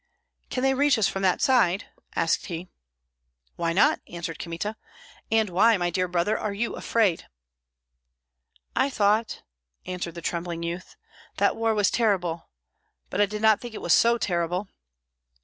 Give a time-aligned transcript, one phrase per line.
[0.49, 2.69] "Can they reach us from that side?" asked he.
[3.55, 4.75] "Why not?" answered Kmita.
[5.31, 7.27] "And why, my dear brother, are you afraid?"
[8.75, 9.43] "I thought,"
[9.85, 10.95] answered the trembling youth,
[11.37, 12.49] "that war was terrible;
[13.11, 14.69] but I did not think it was so terrible."